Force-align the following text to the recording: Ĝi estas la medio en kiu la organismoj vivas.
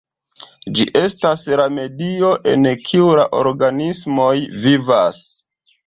Ĝi 0.79 0.87
estas 1.01 1.43
la 1.61 1.67
medio 1.75 2.33
en 2.55 2.67
kiu 2.89 3.13
la 3.23 3.29
organismoj 3.45 4.35
vivas. 4.69 5.27